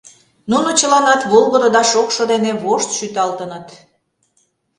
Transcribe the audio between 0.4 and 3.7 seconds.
нуно чыланат волгыдо да шокшо дене вошт шӱталтыныт.